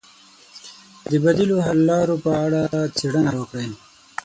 د 1.09 1.11
بدیلو 1.23 1.57
حل 1.65 1.79
لارو 1.89 2.15
په 2.23 2.31
اړه 2.43 2.61
څېړنه 2.97 3.31
وکړئ. 3.39 3.69